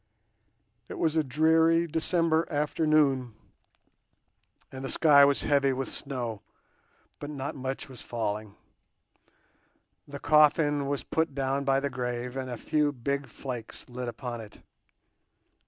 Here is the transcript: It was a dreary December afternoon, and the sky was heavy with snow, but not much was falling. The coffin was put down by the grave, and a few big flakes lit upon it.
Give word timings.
It 0.89 0.97
was 0.97 1.15
a 1.15 1.23
dreary 1.23 1.85
December 1.85 2.47
afternoon, 2.49 3.35
and 4.71 4.83
the 4.83 4.89
sky 4.89 5.23
was 5.25 5.43
heavy 5.43 5.73
with 5.73 5.91
snow, 5.91 6.41
but 7.19 7.29
not 7.29 7.53
much 7.53 7.87
was 7.87 8.01
falling. 8.01 8.55
The 10.07 10.19
coffin 10.19 10.87
was 10.87 11.03
put 11.03 11.35
down 11.35 11.65
by 11.65 11.79
the 11.81 11.91
grave, 11.91 12.35
and 12.35 12.49
a 12.49 12.57
few 12.57 12.91
big 12.91 13.27
flakes 13.27 13.87
lit 13.89 14.07
upon 14.07 14.41
it. 14.41 14.63